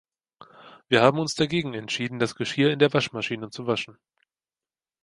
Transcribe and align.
Wir 0.87 1.03
haben 1.03 1.19
uns 1.19 1.35
dagegen 1.35 1.75
entschieden 1.75 2.17
das 2.17 2.33
Geschirr 2.33 2.71
in 2.71 2.79
der 2.79 2.91
Waschmaschine 2.91 3.51
zu 3.51 3.67
waschen. 3.67 3.99